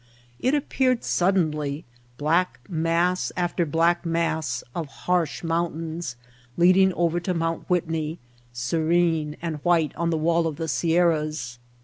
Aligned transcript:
It 0.39 0.55
appeared 0.55 1.03
suddenly, 1.03 1.85
black 2.17 2.59
mass 2.67 3.31
after 3.37 3.67
black 3.67 4.03
mass 4.03 4.63
of 4.73 4.87
harsh 4.87 5.43
mountains 5.43 6.15
leading 6.57 6.91
over 6.93 7.19
to 7.19 7.35
Mt. 7.35 7.69
Whitney, 7.69 8.17
serene 8.51 9.37
and 9.43 9.57
white 9.57 9.95
on 9.95 10.09
the 10.09 10.17
wall 10.17 10.47
of 10.47 10.55
the 10.55 10.67
Sierras. 10.67 11.59